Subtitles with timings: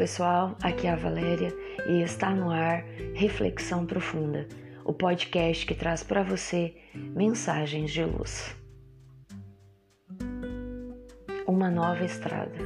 [0.00, 1.54] pessoal, aqui é a Valéria
[1.86, 2.82] e está no ar
[3.14, 4.48] Reflexão Profunda,
[4.82, 8.56] o podcast que traz para você mensagens de luz.
[11.46, 12.56] Uma nova estrada.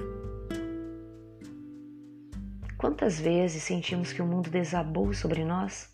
[2.79, 5.93] Quantas vezes sentimos que o mundo desabou sobre nós?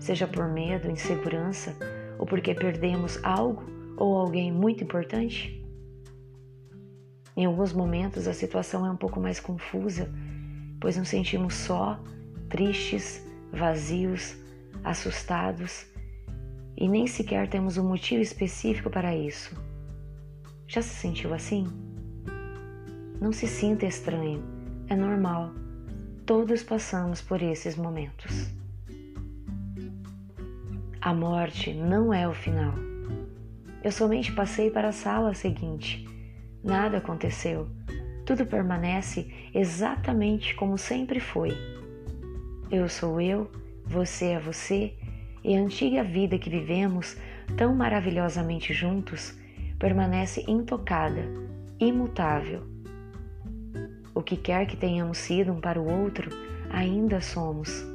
[0.00, 1.76] Seja por medo, insegurança
[2.18, 3.62] ou porque perdemos algo
[3.98, 5.62] ou alguém muito importante?
[7.36, 10.10] Em alguns momentos a situação é um pouco mais confusa,
[10.80, 11.98] pois nos sentimos só,
[12.48, 14.36] tristes, vazios,
[14.84, 15.86] assustados
[16.76, 19.56] e nem sequer temos um motivo específico para isso.
[20.66, 21.66] Já se sentiu assim?
[23.20, 24.42] Não se sinta estranho,
[24.88, 25.52] é normal.
[26.26, 28.50] Todos passamos por esses momentos.
[31.00, 32.74] A morte não é o final.
[33.82, 36.06] Eu somente passei para a sala seguinte
[36.66, 37.68] Nada aconteceu.
[38.26, 41.56] Tudo permanece exatamente como sempre foi.
[42.68, 43.48] Eu sou eu,
[43.84, 44.94] você é você,
[45.44, 47.16] e a antiga vida que vivemos
[47.56, 49.38] tão maravilhosamente juntos
[49.78, 51.22] permanece intocada,
[51.78, 52.66] imutável.
[54.12, 56.28] O que quer que tenhamos sido um para o outro,
[56.68, 57.86] ainda somos.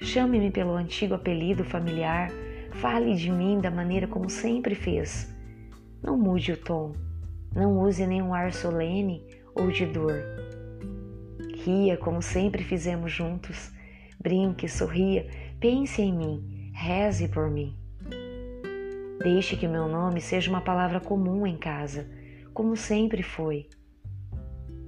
[0.00, 2.30] Chame-me pelo antigo apelido familiar,
[2.72, 5.30] fale de mim da maneira como sempre fez.
[6.02, 7.11] Não mude o tom.
[7.54, 10.22] Não use nenhum ar solene ou de dor.
[11.64, 13.70] Ria como sempre fizemos juntos.
[14.18, 15.26] Brinque, sorria,
[15.60, 17.76] pense em mim, reze por mim.
[19.22, 22.10] Deixe que meu nome seja uma palavra comum em casa,
[22.54, 23.68] como sempre foi.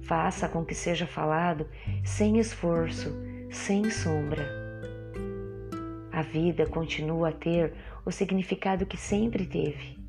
[0.03, 1.67] Faça com que seja falado
[2.03, 3.15] sem esforço,
[3.49, 4.43] sem sombra.
[6.11, 7.73] A vida continua a ter
[8.05, 10.04] o significado que sempre teve.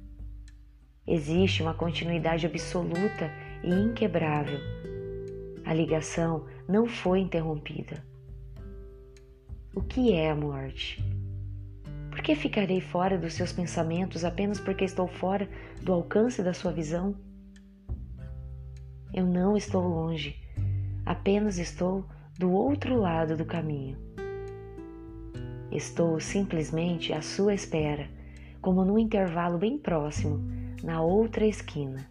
[1.09, 3.31] Existe uma continuidade absoluta
[3.63, 4.59] e inquebrável.
[5.65, 8.05] A ligação não foi interrompida.
[9.73, 11.05] O que é a morte?
[12.11, 15.49] Por que ficarei fora dos seus pensamentos apenas porque estou fora
[15.81, 17.15] do alcance da sua visão?
[19.15, 20.35] Eu não estou longe,
[21.05, 22.05] apenas estou
[22.37, 23.97] do outro lado do caminho.
[25.71, 28.11] Estou simplesmente à sua espera,
[28.61, 32.09] como num intervalo bem próximo na outra esquina.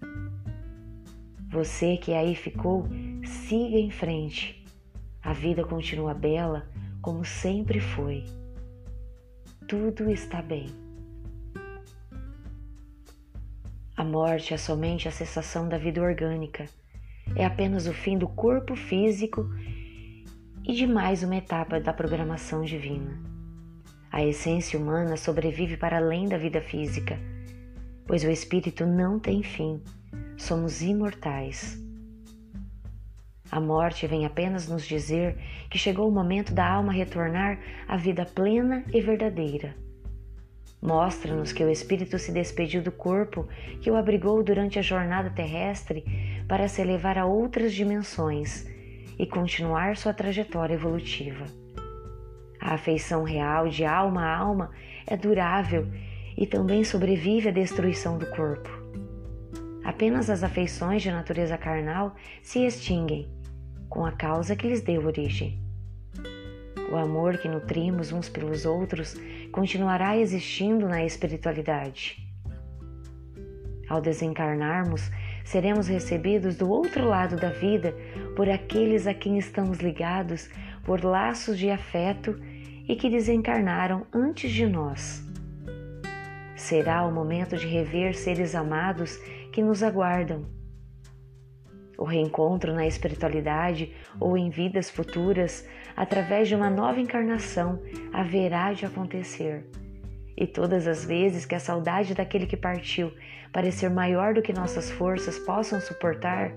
[1.49, 2.87] Você que aí ficou,
[3.23, 4.65] siga em frente.
[5.21, 6.67] A vida continua bela
[7.01, 8.25] como sempre foi.
[9.67, 10.67] Tudo está bem.
[13.95, 16.65] A morte é somente a cessação da vida orgânica.
[17.35, 19.49] É apenas o fim do corpo físico
[20.63, 23.17] e de mais uma etapa da programação divina.
[24.11, 27.17] A essência humana sobrevive para além da vida física
[28.07, 29.81] pois o espírito não tem fim,
[30.37, 31.81] somos imortais.
[33.51, 35.37] A morte vem apenas nos dizer
[35.69, 39.75] que chegou o momento da alma retornar à vida plena e verdadeira.
[40.81, 43.47] Mostra-nos que o espírito se despediu do corpo
[43.81, 46.03] que o abrigou durante a jornada terrestre
[46.47, 48.67] para se elevar a outras dimensões
[49.17, 51.45] e continuar sua trajetória evolutiva.
[52.59, 54.71] A afeição real de alma a alma
[55.07, 55.87] é durável
[56.37, 58.69] e também sobrevive à destruição do corpo.
[59.83, 63.29] Apenas as afeições de natureza carnal se extinguem
[63.87, 65.59] com a causa que lhes deu origem.
[66.91, 69.15] O amor que nutrimos uns pelos outros
[69.51, 72.23] continuará existindo na espiritualidade.
[73.87, 75.11] Ao desencarnarmos,
[75.43, 77.95] seremos recebidos do outro lado da vida
[78.35, 80.49] por aqueles a quem estamos ligados
[80.83, 82.39] por laços de afeto
[82.87, 85.24] e que desencarnaram antes de nós.
[86.55, 89.17] Será o momento de rever seres amados
[89.51, 90.45] que nos aguardam.
[91.97, 97.81] O reencontro na espiritualidade ou em vidas futuras, através de uma nova encarnação,
[98.13, 99.65] haverá de acontecer.
[100.37, 103.11] E todas as vezes que a saudade daquele que partiu
[103.51, 106.51] parecer maior do que nossas forças possam suportar,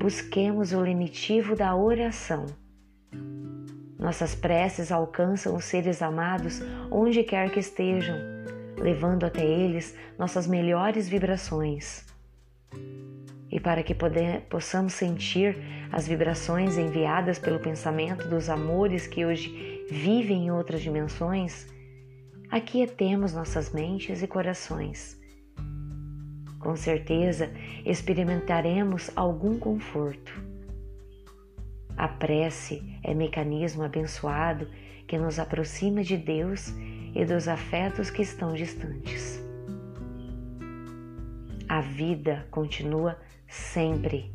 [0.00, 2.46] busquemos o lenitivo da oração.
[3.98, 8.37] Nossas preces alcançam os seres amados onde quer que estejam
[8.80, 12.06] levando até eles nossas melhores vibrações.
[13.50, 15.56] E para que poder, possamos sentir
[15.90, 21.66] as vibrações enviadas pelo pensamento dos amores que hoje vivem em outras dimensões,
[22.50, 25.18] aquietemos nossas mentes e corações.
[26.58, 27.50] Com certeza
[27.86, 30.32] experimentaremos algum conforto.
[31.96, 34.68] A prece é mecanismo abençoado
[35.06, 36.72] que nos aproxima de Deus
[37.14, 39.42] e dos afetos que estão distantes.
[41.68, 44.34] A vida continua sempre.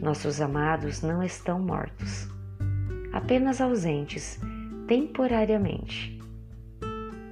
[0.00, 2.28] Nossos amados não estão mortos,
[3.12, 4.38] apenas ausentes
[4.86, 6.18] temporariamente.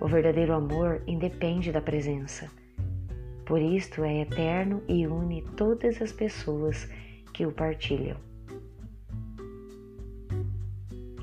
[0.00, 2.48] O verdadeiro amor independe da presença.
[3.44, 6.88] Por isto é eterno e une todas as pessoas
[7.32, 8.16] que o partilham.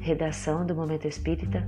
[0.01, 1.67] Redação do Momento Espírita